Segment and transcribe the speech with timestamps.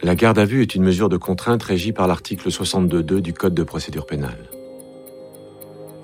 [0.00, 3.54] La garde à vue est une mesure de contrainte régie par l'article 62.2 du Code
[3.54, 4.48] de procédure pénale.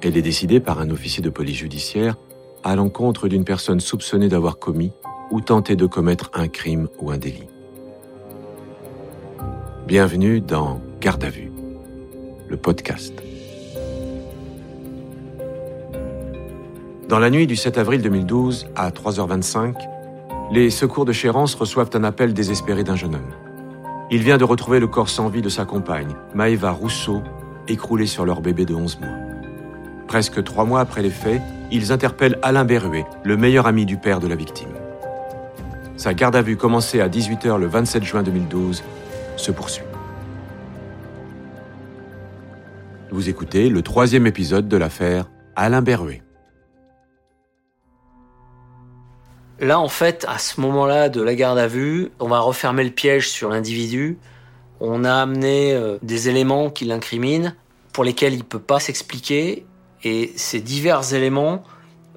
[0.03, 2.17] Elle est décidée par un officier de police judiciaire
[2.65, 4.90] à l'encontre d'une personne soupçonnée d'avoir commis
[5.30, 7.46] ou tenté de commettre un crime ou un délit.
[9.87, 11.53] Bienvenue dans Garde à vue,
[12.49, 13.15] le podcast.
[17.09, 19.77] Dans la nuit du 7 avril 2012, à 3h25,
[20.51, 23.44] les secours de Chérance reçoivent un appel désespéré d'un jeune homme.
[24.14, 27.24] Il vient de retrouver le corps sans vie de sa compagne, Maëva Rousseau,
[27.66, 29.16] écroulée sur leur bébé de 11 mois.
[30.06, 31.42] Presque trois mois après les faits,
[31.73, 34.68] ils interpellent Alain Berruet, le meilleur ami du père de la victime.
[35.96, 38.84] Sa garde à vue commencée à 18h le 27 juin 2012
[39.37, 39.82] se poursuit.
[43.10, 46.23] Vous écoutez le troisième épisode de l'affaire Alain Berruet.
[49.64, 52.91] Là, en fait, à ce moment-là de la garde à vue, on va refermer le
[52.91, 54.18] piège sur l'individu.
[54.78, 57.51] On a amené euh, des éléments qui l'incriminent,
[57.95, 59.65] pour lesquels il ne peut pas s'expliquer.
[60.02, 61.62] Et ces divers éléments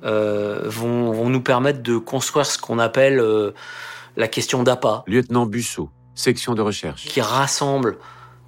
[0.03, 3.51] euh, vont, vont, nous permettre de construire ce qu'on appelle euh,
[4.17, 5.05] la question d'appât.
[5.07, 7.05] Lieutenant Bussot, section de recherche.
[7.05, 7.97] Qui rassemble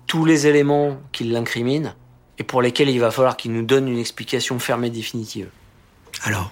[0.08, 1.94] tous les éléments qui l'incriminent
[2.38, 5.48] et pour lesquels il va falloir qu'il nous donne une explication ferme et définitive.
[6.24, 6.52] Alors,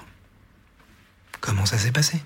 [1.42, 2.22] comment ça s'est passé?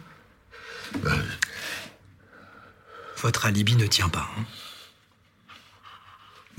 [3.21, 4.27] Votre alibi ne tient pas.
[4.37, 4.45] Hein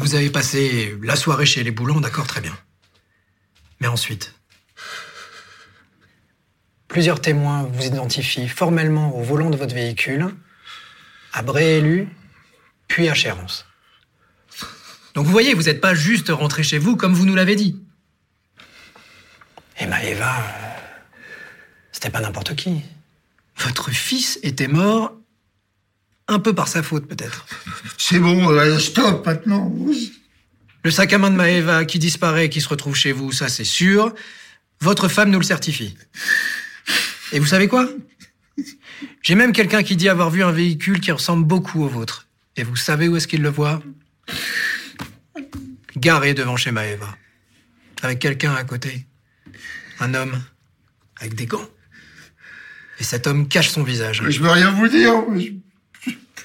[0.03, 2.57] vous avez passé la soirée chez les boulons, d'accord, très bien.
[3.81, 4.35] Mais ensuite,
[6.89, 10.35] plusieurs témoins vous identifient formellement au volant de votre véhicule,
[11.33, 12.09] à Bréélu,
[12.89, 13.65] puis à Chérence.
[15.15, 17.81] Donc vous voyez, vous n'êtes pas juste rentré chez vous comme vous nous l'avez dit.
[19.79, 20.43] Et Maëva, euh,
[21.93, 22.83] c'était pas n'importe qui.
[23.65, 25.17] Votre fils était mort
[26.29, 27.47] un peu par sa faute, peut-être.
[27.99, 29.73] C'est bon, euh, stop maintenant.
[30.85, 33.65] Le sac à main de Maëva qui disparaît, qui se retrouve chez vous, ça c'est
[33.65, 34.15] sûr.
[34.81, 35.97] Votre femme nous le certifie.
[37.33, 37.89] Et vous savez quoi?
[39.23, 42.27] J'ai même quelqu'un qui dit avoir vu un véhicule qui ressemble beaucoup au vôtre.
[42.57, 43.83] Et vous savez où est-ce qu'il le voit?
[45.97, 47.17] Garé devant chez Maëva.
[48.03, 49.07] Avec quelqu'un à côté.
[50.01, 50.43] Un homme.
[51.21, 51.69] Avec des gants.
[53.03, 54.23] Et cet homme cache son visage.
[54.29, 55.13] Je veux rien vous dire.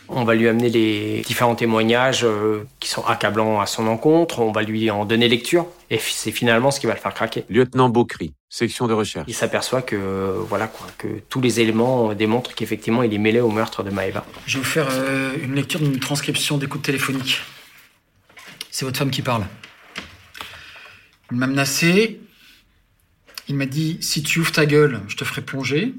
[0.10, 4.40] On va lui amener les différents témoignages euh, qui sont accablants à son encontre.
[4.40, 5.68] On va lui en donner lecture.
[5.92, 7.46] Et c'est finalement ce qui va le faire craquer.
[7.48, 9.26] Lieutenant Beaucry, section de recherche.
[9.28, 13.52] Il s'aperçoit que, voilà quoi, que tous les éléments démontrent qu'effectivement il est mêlé au
[13.52, 14.26] meurtre de Maëva.
[14.48, 17.42] Je vais vous faire euh, une lecture d'une transcription d'écoute téléphonique.
[18.72, 19.46] C'est votre femme qui parle.
[21.30, 22.20] Il m'a menacé.
[23.48, 25.94] Il m'a dit si tu ouvres ta gueule, je te ferai plonger.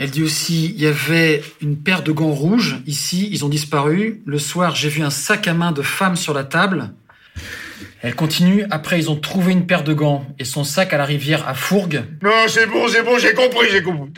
[0.00, 4.22] Elle dit aussi, il y avait une paire de gants rouges ici, ils ont disparu.
[4.26, 6.94] Le soir, j'ai vu un sac à main de femme sur la table.
[8.00, 11.04] Elle continue, après ils ont trouvé une paire de gants et son sac à la
[11.04, 12.04] rivière à Fourgues.
[12.22, 14.12] Non, c'est bon, c'est bon, j'ai compris, j'ai compris.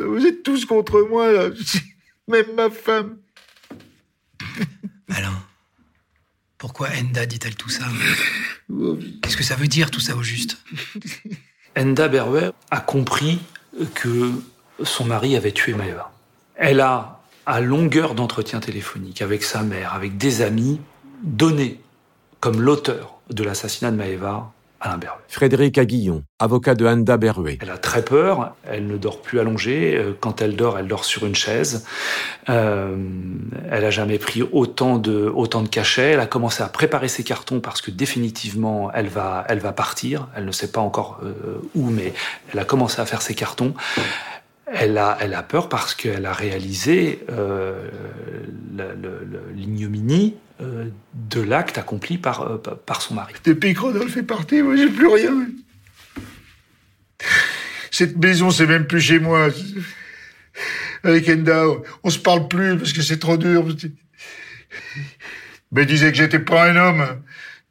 [0.00, 1.50] vous êtes tous contre moi, là.
[2.28, 3.18] Même ma femme.
[5.14, 5.44] Alain,
[6.58, 7.84] pourquoi Enda dit-elle tout ça
[9.22, 10.58] Qu'est-ce que ça veut dire tout ça au juste?
[11.76, 13.38] Enda Berwer a compris
[13.94, 14.32] que
[14.82, 16.12] son mari avait tué Maëva.
[16.56, 20.80] Elle a, à longueur d'entretien téléphonique avec sa mère, avec des amis,
[21.22, 21.80] donné
[22.40, 24.52] comme l'auteur de l'assassinat de Maëva
[24.84, 25.22] Alain Berruet.
[25.28, 27.58] Frédéric Aguillon, avocat de Anda Berruet.
[27.62, 29.96] Elle a très peur, elle ne dort plus allongée.
[29.96, 31.86] Euh, quand elle dort, elle dort sur une chaise.
[32.50, 32.94] Euh,
[33.70, 36.10] elle a jamais pris autant de, autant de cachets.
[36.12, 40.28] Elle a commencé à préparer ses cartons parce que définitivement, elle va, elle va partir.
[40.36, 42.12] Elle ne sait pas encore euh, où, mais
[42.52, 43.74] elle a commencé à faire ses cartons.
[44.66, 47.88] Elle a, elle a peur parce qu'elle a réalisé euh,
[49.54, 53.34] l'ignominie euh, de l'acte accompli par, euh, par son mari.
[53.44, 55.34] Depuis que Rodolphe fait partie, moi, j'ai plus rien.
[57.90, 59.48] Cette maison, c'est même plus chez moi.
[61.02, 61.64] Avec Enda,
[62.02, 63.66] on se parle plus parce que c'est trop dur.
[65.72, 67.04] Mais disait que j'étais pas un homme.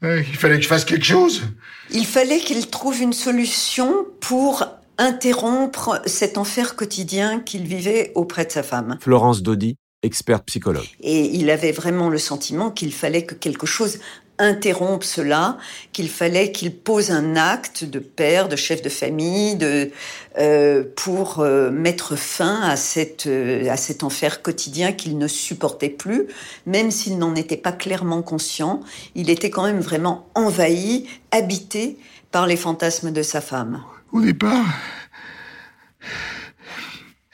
[0.03, 1.41] Il fallait que je fasse quelque chose.
[1.89, 4.67] Il fallait qu'il trouve une solution pour
[4.97, 8.97] interrompre cet enfer quotidien qu'il vivait auprès de sa femme.
[9.01, 10.87] Florence Dodi, experte psychologue.
[11.01, 13.99] Et il avait vraiment le sentiment qu'il fallait que quelque chose
[14.39, 15.57] interrompe cela,
[15.91, 19.91] qu'il fallait qu'il pose un acte de père, de chef de famille, de,
[20.39, 25.89] euh, pour euh, mettre fin à, cette, euh, à cet enfer quotidien qu'il ne supportait
[25.89, 26.27] plus,
[26.65, 28.81] même s'il n'en était pas clairement conscient.
[29.15, 31.97] Il était quand même vraiment envahi, habité
[32.31, 33.83] par les fantasmes de sa femme.
[34.13, 34.79] Au départ,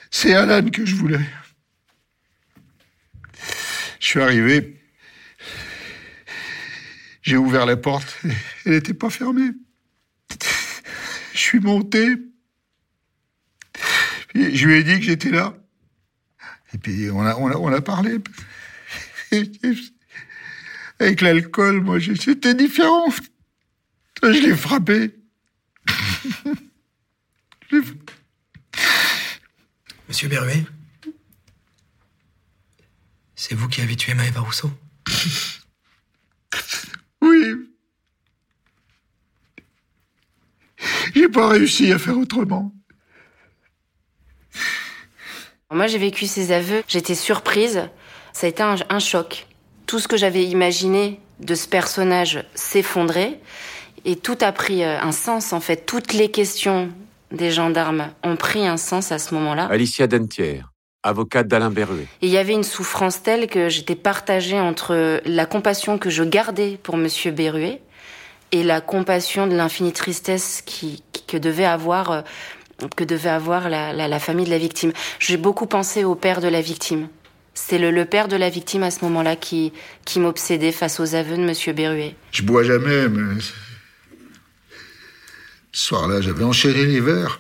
[0.10, 1.20] c'est Alan que je voulais.
[4.00, 4.82] suis arrivé.
[7.22, 8.18] J'ai ouvert la porte.
[8.66, 9.52] Elle n'était pas fermée.
[11.34, 12.16] Je suis monté.
[14.34, 15.58] je lui ai dit que j'étais là.
[16.74, 18.20] Et puis on a, on a, on a parlé.
[21.00, 23.14] Avec l'alcool, moi, c'était différent.
[24.24, 25.19] Je l'ai frappé.
[30.08, 30.64] Monsieur Berruet
[33.36, 34.72] C'est vous qui avez tué Maëva Rousseau
[37.22, 37.70] Oui.
[41.14, 42.74] J'ai pas réussi à faire autrement.
[45.72, 47.88] Moi, j'ai vécu ces aveux, j'étais surprise.
[48.34, 49.46] Ça a été un, choc.
[49.86, 53.40] Tout ce que j'avais imaginé de ce personnage s'effondrait
[54.06, 55.86] et tout a pris euh, un sens en fait.
[55.86, 56.92] Toutes les questions
[57.32, 59.66] des gendarmes ont pris un sens à ce moment-là.
[59.66, 60.72] Alicia Dentière,
[61.04, 62.08] avocate d'Alain Berruet.
[62.22, 66.24] Et il y avait une souffrance telle que j'étais partagée entre la compassion que je
[66.24, 67.82] gardais pour Monsieur Berruet
[68.52, 72.22] et la compassion de l'infinie tristesse qui, que devait avoir euh,
[72.96, 74.94] que devait avoir la, la, famille de la victime.
[75.20, 77.10] J'ai beaucoup pensé au père de la victime.
[77.54, 79.74] C'est le, le, père de la victime à ce moment-là qui,
[80.06, 82.16] qui m'obsédait face aux aveux de Monsieur Berruet.
[82.32, 83.42] Je bois jamais, mais
[85.72, 87.40] ce soir-là, j'avais enchaîné les verres.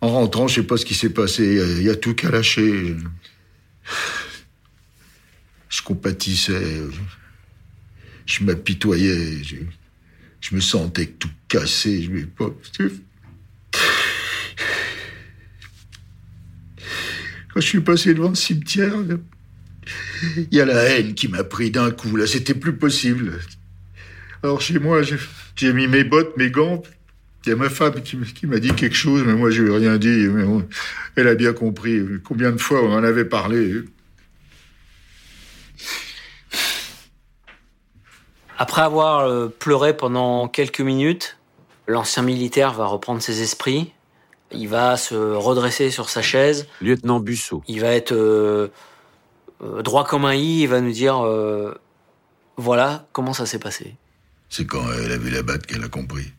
[0.00, 1.44] En rentrant, je sais pas ce qui s'est passé.
[1.78, 2.96] Il y, a tout qu'à lâcher.
[5.68, 6.80] Je compatissais.
[8.24, 9.42] Je m'apitoyais.
[9.42, 12.02] Je, me sentais tout cassé.
[12.02, 12.50] Je pas.
[17.52, 18.94] Quand je suis passé devant le cimetière,
[20.36, 22.16] il y a la haine qui m'a pris d'un coup.
[22.16, 23.38] Là, c'était plus possible.
[24.42, 25.02] Alors chez moi,
[25.56, 26.82] j'ai mis mes bottes, mes gants.
[27.44, 29.76] Il y a ma femme qui, m'a dit quelque chose, mais moi je lui ai
[29.76, 30.28] rien dit.
[30.28, 30.44] Mais
[31.16, 32.02] elle a bien compris.
[32.24, 33.82] Combien de fois on en avait parlé.
[38.58, 41.38] Après avoir euh, pleuré pendant quelques minutes,
[41.86, 43.92] l'ancien militaire va reprendre ses esprits.
[44.52, 46.66] Il va se redresser sur sa chaise.
[46.82, 47.62] Lieutenant Bussot.
[47.68, 48.68] Il va être euh,
[49.62, 50.60] euh, droit comme un i.
[50.60, 51.26] Il va nous dire
[52.58, 53.96] voilà comment ça s'est passé.
[54.50, 56.32] C'est quand elle a vu la batte qu'elle a compris.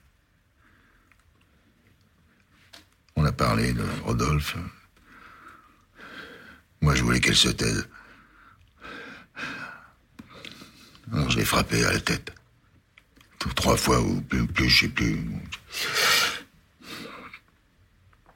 [3.15, 4.57] On a parlé de Rodolphe.
[6.81, 7.87] Moi, je voulais qu'elle se taise.
[11.13, 12.33] Alors, je l'ai frappé à la tête.
[13.55, 15.17] Trois fois ou plus, plus je sais plus.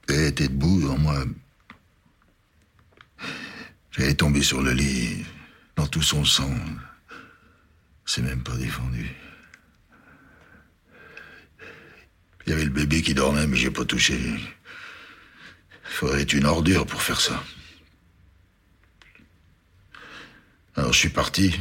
[0.08, 1.26] Elle était debout devant moi.
[3.92, 5.26] J'allais tomber sur le lit,
[5.76, 6.54] dans tout son sang.
[8.06, 9.14] C'est même pas défendu.
[12.46, 14.20] Il y avait le bébé qui dormait, mais j'ai pas touché.
[15.84, 17.44] Faudrait être une ordure pour faire ça.
[20.76, 21.60] Alors je suis parti.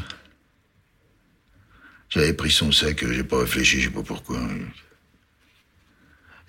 [2.11, 4.41] J'avais pris son sac, j'ai pas réfléchi, je sais pas pourquoi.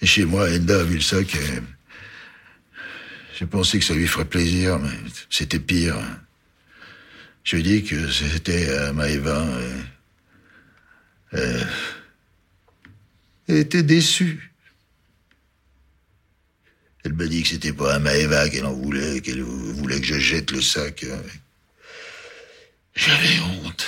[0.01, 1.61] Et chez moi, Enda a vu le sac et
[3.37, 4.89] j'ai pensé que ça lui ferait plaisir, mais
[5.29, 5.97] c'était pire.
[7.43, 9.45] Je lui ai dit que c'était à Maëva.
[11.33, 11.37] et
[13.47, 14.51] elle était déçue.
[17.03, 20.17] Elle m'a dit que c'était pas à Maëva qu'elle en voulait, qu'elle voulait que je
[20.17, 21.05] jette le sac.
[22.95, 23.85] J'avais honte.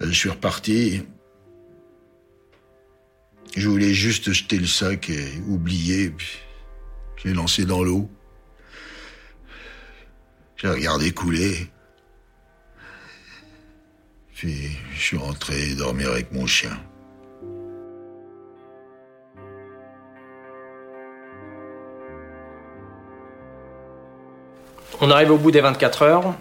[0.00, 1.02] Je suis reparti.
[3.56, 6.14] Je voulais juste jeter le sac et oublier,
[7.16, 8.08] j'ai lancé dans l'eau.
[10.56, 11.68] J'ai regardé couler.
[14.40, 16.70] Puis je suis rentré dormir avec mon chien.
[25.02, 26.34] On arrive au bout des 24 heures.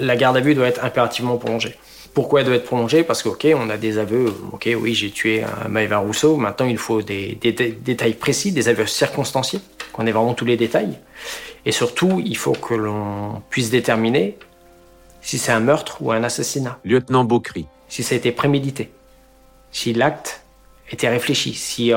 [0.00, 1.76] La garde à vue doit être impérativement prolongée.
[2.12, 3.04] Pourquoi elle doit être prolongée?
[3.04, 4.34] Parce que, on a des aveux.
[4.50, 6.36] Ok, oui, j'ai tué Maëva Rousseau.
[6.36, 9.60] Maintenant, il faut des, détails précis, des aveux circonstanciés,
[9.92, 10.98] qu'on ait vraiment tous les détails.
[11.66, 14.36] Et surtout, il faut que l'on puisse déterminer
[15.20, 16.78] si c'est un meurtre ou un assassinat.
[16.84, 17.66] Lieutenant Beaucry.
[17.88, 18.90] Si ça a été prémédité.
[19.72, 20.42] Si l'acte
[20.90, 21.54] était réfléchi.
[21.54, 21.92] Si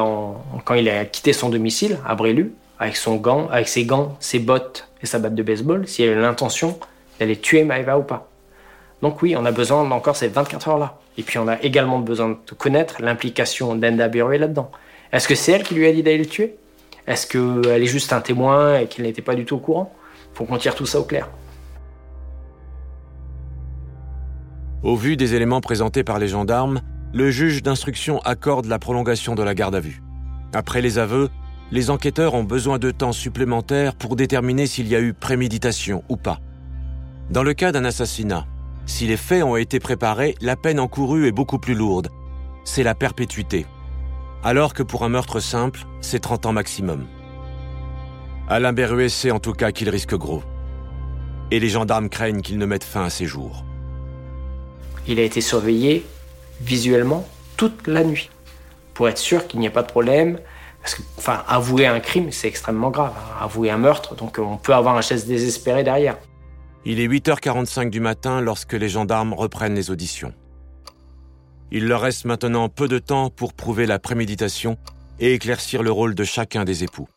[0.65, 4.39] quand il a quitté son domicile à Brélu, avec son gant, avec ses gants, ses
[4.39, 6.79] bottes et sa batte de baseball, s'il avait l'intention
[7.19, 8.29] d'aller tuer Maëva ou pas.
[9.01, 10.99] Donc oui, on a besoin d'encore ces 24 heures-là.
[11.17, 14.71] Et puis on a également besoin de connaître l'implication d'Enda Berruet là-dedans.
[15.11, 16.55] Est-ce que c'est elle qui lui a dit d'aller le tuer?
[17.07, 19.93] Est-ce qu'elle est juste un témoin et qu'il n'était pas du tout au courant?
[20.33, 21.27] Faut qu'on tire tout ça au clair.
[24.81, 26.81] Au vu des éléments présentés par les gendarmes,
[27.13, 30.01] le juge d'instruction accorde la prolongation de la garde à vue.
[30.53, 31.29] Après les aveux,
[31.71, 36.15] les enquêteurs ont besoin de temps supplémentaire pour déterminer s'il y a eu préméditation ou
[36.15, 36.39] pas.
[37.29, 38.47] Dans le cas d'un assassinat,
[38.85, 42.07] si les faits ont été préparés, la peine encourue est beaucoup plus lourde.
[42.63, 43.65] C'est la perpétuité.
[44.43, 47.05] Alors que pour un meurtre simple, c'est 30 ans maximum.
[48.47, 50.41] Alain Berruet sait en tout cas qu'il risque gros.
[51.51, 53.65] Et les gendarmes craignent qu'il ne mette fin à ses jours.
[55.07, 56.05] Il a été surveillé
[56.61, 57.27] visuellement
[57.57, 58.29] toute la nuit
[58.93, 60.39] pour être sûr qu'il n'y ait pas de problème.
[60.81, 63.13] Parce que, enfin, avouer un crime, c'est extrêmement grave.
[63.17, 63.43] hein.
[63.43, 66.17] Avouer un meurtre, donc on peut avoir un geste désespéré derrière.
[66.85, 70.33] Il est 8h45 du matin lorsque les gendarmes reprennent les auditions.
[71.71, 74.77] Il leur reste maintenant peu de temps pour prouver la préméditation
[75.19, 77.07] et éclaircir le rôle de chacun des époux.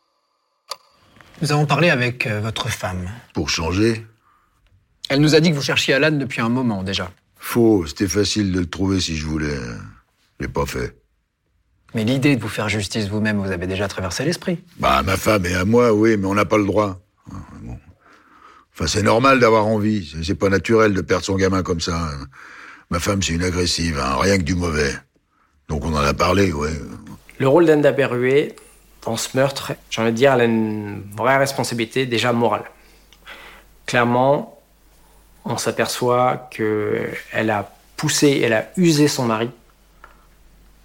[1.41, 3.09] Nous avons parlé avec euh, votre femme.
[3.33, 4.05] Pour changer?
[5.09, 7.09] Elle nous a dit que vous cherchiez Alan depuis un moment déjà.
[7.45, 9.57] Faux, c'était facile de le trouver si je voulais.
[10.39, 10.95] Je l'ai pas fait.
[11.93, 14.63] Mais l'idée de vous faire justice vous-même vous avez déjà traversé l'esprit.
[14.79, 17.01] Bah, à ma femme et à moi, oui, mais on n'a pas le droit.
[17.61, 17.77] Bon.
[18.73, 20.09] Enfin, c'est normal d'avoir envie.
[20.23, 22.11] C'est- pas naturel de perdre son gamin comme ça.
[22.89, 24.93] Ma femme, c'est une agressive, hein, rien que du mauvais.
[25.67, 26.71] Donc on en a parlé, ouais.
[27.39, 28.55] Le rôle d'Anne Berruet
[29.05, 32.63] dans ce meurtre, j'ai envie de dire, elle a une vraie responsabilité déjà morale.
[33.85, 34.52] Clairement,
[35.45, 39.49] on s'aperçoit qu'elle a poussé, elle a usé son mari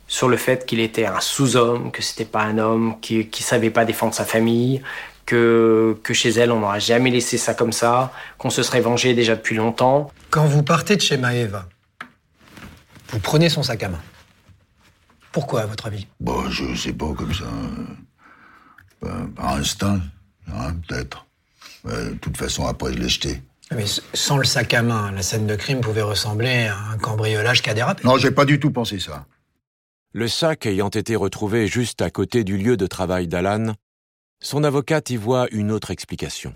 [0.07, 3.71] sur le fait qu'il était un sous-homme, que c'était pas un homme, qui, qui savait
[3.71, 4.83] pas défendre sa famille,
[5.27, 9.15] que, que chez elle on n'aurait jamais laissé ça comme ça, qu'on se serait vengé
[9.15, 10.11] déjà depuis longtemps.
[10.31, 11.69] Quand vous partez de chez Maeva,
[13.11, 14.01] vous prenez son sac à main.
[15.31, 16.07] Pourquoi, à votre avis?
[16.21, 17.45] Bon, je sais pas, comme ça.
[19.03, 20.01] Ben, par instinct,
[20.53, 21.27] hein, peut-être.
[21.85, 23.43] Ouais, de toute façon, après, je l'ai jeté.
[23.75, 23.85] Mais
[24.15, 27.71] sans le sac à main, la scène de crime pouvait ressembler à un cambriolage qui
[27.71, 28.03] a dérapé.
[28.05, 29.27] Non, j'ai pas du tout pensé ça.
[30.13, 33.75] Le sac ayant été retrouvé juste à côté du lieu de travail d'Alan,
[34.41, 36.55] son avocate y voit une autre explication.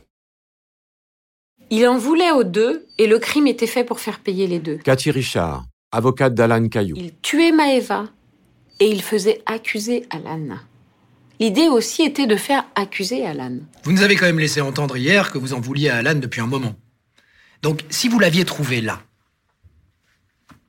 [1.71, 4.77] Il en voulait aux deux et le crime était fait pour faire payer les deux.
[4.79, 6.97] Cathy Richard, avocate d'Alan Caillou.
[6.97, 8.07] Il tuait Maeva
[8.81, 10.59] et il faisait accuser Alan.
[11.41, 13.59] L'idée aussi était de faire accuser Alan.
[13.85, 16.41] Vous nous avez quand même laissé entendre hier que vous en vouliez à Alan depuis
[16.41, 16.75] un moment.
[17.63, 19.03] Donc, si vous l'aviez trouvé là,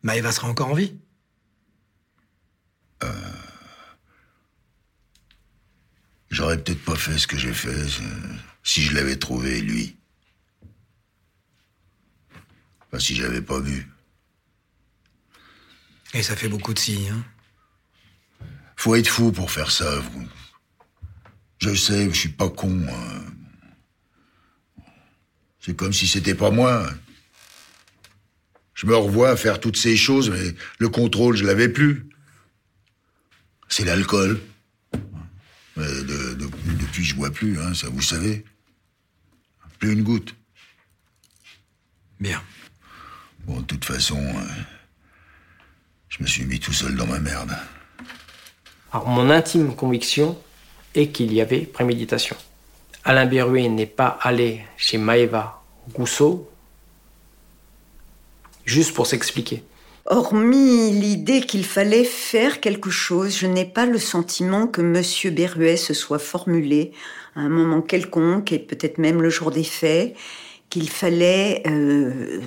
[0.04, 0.96] Maëva serait encore en vie
[6.34, 9.96] J'aurais peut-être pas fait ce que j'ai fait euh, si je l'avais trouvé, lui.
[12.88, 13.88] Enfin, si j'avais pas vu.
[16.16, 17.24] Et ça fait beaucoup de si, hein
[18.78, 20.00] Faut être fou pour faire ça.
[20.00, 20.28] vous.
[21.60, 22.82] Je sais, je suis pas con.
[22.90, 23.33] hein.
[25.66, 26.86] C'est comme si c'était pas moi.
[28.74, 32.08] Je me revois faire toutes ces choses, mais le contrôle, je l'avais plus.
[33.70, 34.42] C'est l'alcool.
[35.78, 38.44] Mais de- de- depuis, je bois plus, hein, ça vous savez.
[39.80, 40.36] Plus une goutte.
[42.20, 42.42] Bien.
[43.46, 44.42] Bon, de toute façon, euh,
[46.10, 47.56] je me suis mis tout seul dans ma merde.
[48.92, 50.42] Alors, mon intime conviction
[50.94, 52.38] est qu'il y avait préméditation.
[53.06, 55.62] Alain Berruet n'est pas allé chez Maëva
[55.94, 56.50] Rousseau
[58.66, 59.64] juste pour s'expliquer.
[60.06, 65.78] Hormis l'idée qu'il fallait faire quelque chose, je n'ai pas le sentiment que Monsieur Berruet
[65.78, 66.92] se soit formulé
[67.36, 70.16] à un moment quelconque, et peut-être même le jour des faits,
[70.70, 72.42] qu'il fallait euh,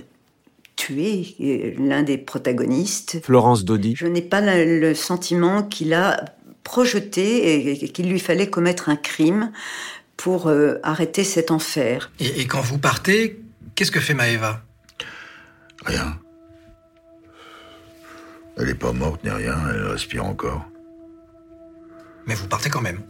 [0.77, 3.21] tuer euh, l'un des protagonistes.
[3.25, 6.25] Florence Dodi, Je n'ai pas le, le sentiment qu'il a
[6.63, 9.53] projeté et qu'il lui fallait commettre un crime
[10.16, 12.11] pour euh, arrêter cet enfer.
[12.20, 13.40] Et, et quand vous partez,
[13.75, 14.62] qu'est-ce que fait Maëva?
[15.85, 16.18] Rien.
[18.58, 20.64] Elle est pas morte ni rien, elle respire encore.
[22.26, 23.00] Mais vous partez quand même.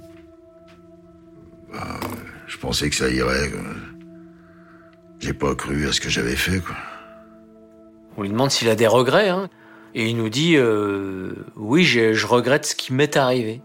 [2.47, 3.51] Je pensais que ça irait.
[5.21, 6.77] J'ai pas cru à ce que j'avais fait, quoi.
[8.17, 9.49] On lui demande s'il a des regrets, hein,
[9.95, 13.61] et il nous dit euh, oui, j'ai- je regrette ce qui m'est arrivé.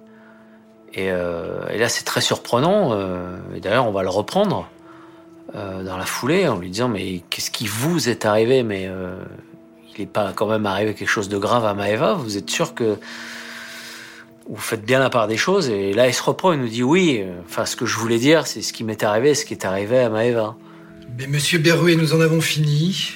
[0.93, 2.93] Et, euh, et là, c'est très surprenant.
[2.93, 4.69] euh, et d'ailleurs, on va le reprendre
[5.55, 8.63] euh, dans la foulée en lui disant mais qu'est-ce qui vous est arrivé?
[8.63, 8.89] Mais
[9.95, 12.13] il n'est pas quand même arrivé quelque chose de grave à Maëva.
[12.13, 12.97] Vous êtes sûr que
[14.49, 15.69] vous faites bien la part des choses?
[15.69, 16.51] Et là, il se reprend.
[16.51, 17.23] Il nous dit oui.
[17.45, 19.99] Enfin, ce que je voulais dire, c'est ce qui m'est arrivé, ce qui est arrivé
[19.99, 20.55] à Maëva.
[21.17, 23.11] Mais Monsieur Berruet, nous en avons fini.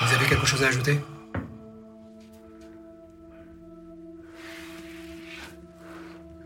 [0.00, 0.98] Vous avez quelque chose à ajouter?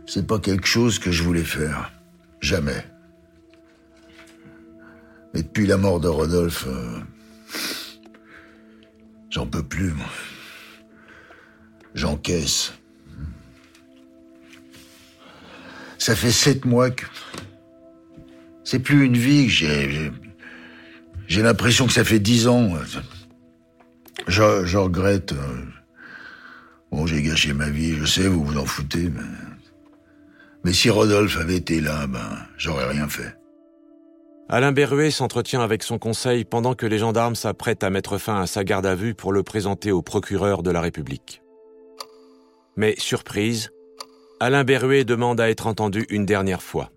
[0.06, 1.92] C'est pas quelque chose que je voulais faire.
[2.40, 2.84] Jamais.
[5.32, 7.00] Mais depuis la mort de Rodolphe, euh,
[9.30, 10.06] j'en peux plus, moi.
[11.94, 12.74] J'encaisse.
[15.98, 17.06] Ça fait sept mois que...
[18.62, 20.12] C'est plus une vie que j'ai...
[21.26, 22.74] J'ai l'impression que ça fait dix ans.
[24.28, 25.34] Je, je regrette.
[26.92, 29.22] Bon, j'ai gâché ma vie, je sais, vous vous en foutez, mais...
[30.64, 33.36] Mais si Rodolphe avait été là, ben, j'aurais rien fait.
[34.48, 38.46] Alain Berruet s'entretient avec son conseil pendant que les gendarmes s'apprêtent à mettre fin à
[38.46, 41.42] sa garde à vue pour le présenter au procureur de la République.
[42.76, 43.70] Mais surprise,
[44.40, 46.90] Alain Berruet demande à être entendu une dernière fois.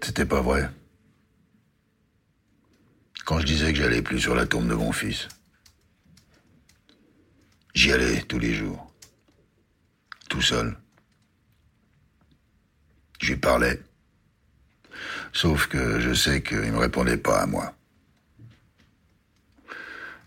[0.00, 0.68] C'était pas vrai.
[3.24, 5.28] Quand je disais que j'allais plus sur la tombe de mon fils.
[7.74, 8.93] J'y allais tous les jours.
[10.34, 10.76] Tout seul.
[13.22, 13.80] Lui parlais.
[15.32, 17.72] Sauf que je sais qu'il me répondait pas à moi.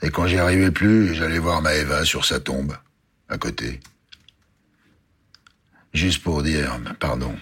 [0.02, 2.78] Et quand j'y arrivais plus, j'allais voir Maëva sur sa tombe,
[3.28, 3.82] à côté.
[5.94, 7.36] Juste pour dire pardon.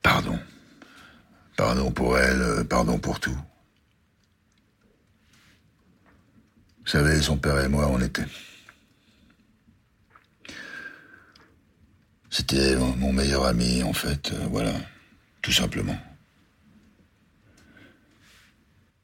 [0.00, 0.38] Pardon.
[1.56, 3.40] Pardon pour elle, pardon pour tout.
[6.84, 8.26] Vous savez, son père et moi, on était.
[12.36, 14.74] C'était mon meilleur ami, en fait, euh, voilà,
[15.40, 15.96] tout simplement.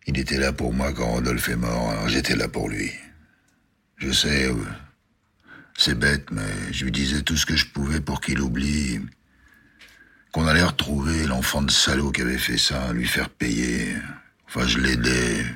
[0.09, 2.91] Il était là pour moi quand Rodolphe est mort, alors j'étais là pour lui.
[3.99, 4.57] Je sais, euh,
[5.79, 8.99] c'est bête, mais je lui disais tout ce que je pouvais pour qu'il oublie
[10.33, 13.95] qu'on allait retrouver l'enfant de salaud qui avait fait ça, lui faire payer.
[14.49, 15.47] Enfin, je l'aidais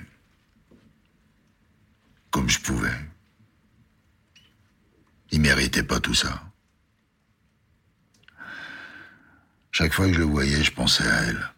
[2.31, 3.01] comme je pouvais.
[5.33, 6.54] Il méritait pas tout ça.
[9.77, 11.51] Chaque fois que je le voyais, je pensais à elle.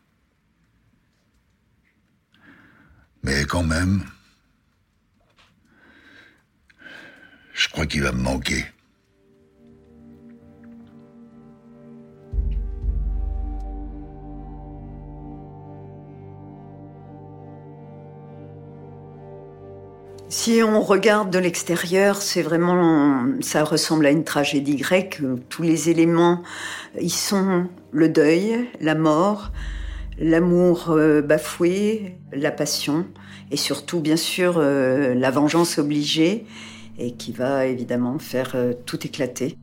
[3.22, 4.06] Mais quand même,
[7.52, 8.64] je crois qu'il va me manquer.
[20.28, 25.20] Si on regarde de l'extérieur, c'est vraiment, ça ressemble à une tragédie grecque.
[25.48, 26.42] Tous les éléments,
[27.00, 29.52] ils sont le deuil, la mort,
[30.18, 33.06] l'amour euh, bafoué, la passion,
[33.52, 36.44] et surtout, bien sûr, euh, la vengeance obligée,
[36.98, 39.56] et qui va évidemment faire euh, tout éclater.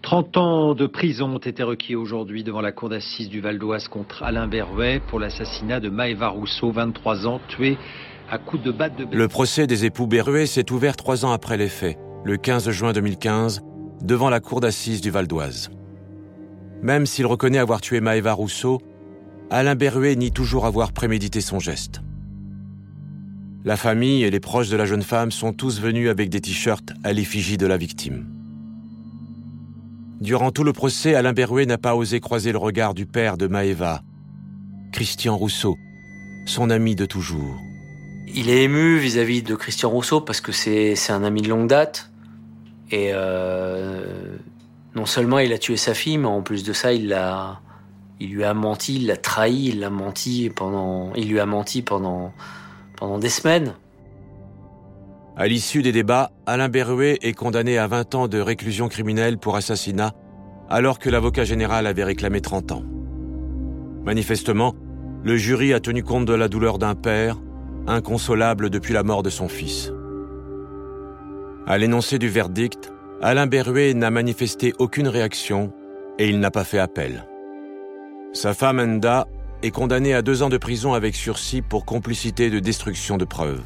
[0.00, 3.88] 30 ans de prison ont été requis aujourd'hui devant la cour d'assises du Val d'Oise
[3.88, 7.76] contre Alain Berruet pour l'assassinat de Maëva Rousseau, 23 ans, tué
[9.12, 12.92] Le procès des époux Berruet s'est ouvert trois ans après les faits, le 15 juin
[12.92, 13.62] 2015,
[14.02, 15.70] devant la cour d'assises du Val d'Oise.
[16.82, 18.80] Même s'il reconnaît avoir tué Maëva Rousseau,
[19.50, 22.00] Alain Berruet nie toujours avoir prémédité son geste.
[23.64, 26.92] La famille et les proches de la jeune femme sont tous venus avec des t-shirts
[27.04, 28.26] à l'effigie de la victime.
[30.20, 33.46] Durant tout le procès, Alain Berruet n'a pas osé croiser le regard du père de
[33.46, 34.02] Maëva,
[34.92, 35.76] Christian Rousseau,
[36.46, 37.60] son ami de toujours.
[38.26, 42.10] Il est ému vis-à-vis de Christian Rousseau parce que c'est un ami de longue date.
[42.90, 44.36] Et euh,
[44.94, 47.06] non seulement il a tué sa fille, mais en plus de ça, il
[48.20, 52.32] lui a menti, il l'a trahi, il l'a menti pendant, il lui a menti pendant,
[52.96, 53.74] pendant des semaines.
[55.36, 59.56] À l'issue des débats, Alain Berruet est condamné à 20 ans de réclusion criminelle pour
[59.56, 60.14] assassinat,
[60.70, 62.82] alors que l'avocat général avait réclamé 30 ans.
[64.04, 64.74] Manifestement,
[65.22, 67.36] le jury a tenu compte de la douleur d'un père,
[67.86, 69.92] inconsolable depuis la mort de son fils.
[71.66, 75.72] À l'énoncé du verdict, Alain Berruet n'a manifesté aucune réaction
[76.18, 77.26] et il n'a pas fait appel.
[78.32, 79.26] Sa femme Enda
[79.62, 83.62] est condamnée à deux ans de prison avec sursis pour complicité de destruction de preuves.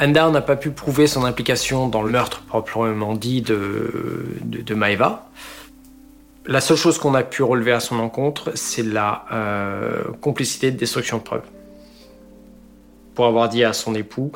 [0.00, 5.28] Enda n'a pas pu prouver son implication dans le meurtre proprement dit de, de, Maeva.
[6.46, 10.76] La seule chose qu'on a pu relever à son encontre, c'est la euh, complicité de
[10.76, 11.42] destruction de preuves.
[13.20, 14.32] Pour avoir dit à son époux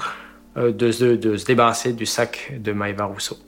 [0.59, 3.39] euh, de, se débarrasser du sac de Maeva Rousseau.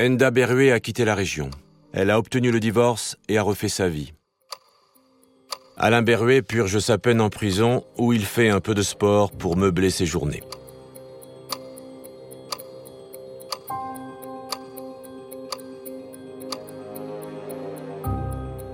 [0.00, 1.50] Enda Berruet a quitté la région.
[1.92, 4.12] Elle a obtenu le divorce et a refait sa vie.
[5.76, 9.56] Alain Berruet purge sa peine en prison où il fait un peu de sport pour
[9.56, 10.44] meubler ses journées.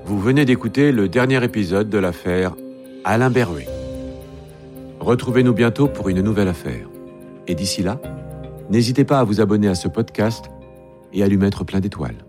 [0.05, 2.55] Vous venez d'écouter le dernier épisode de l'affaire
[3.07, 3.74] Alain Berruet.
[5.05, 6.89] Retrouvez-nous bientôt pour une nouvelle affaire.
[7.47, 8.01] Et d'ici là,
[8.71, 10.47] n'hésitez pas à vous abonner à ce podcast
[11.13, 12.25] et à lui mettre plein d'étoiles.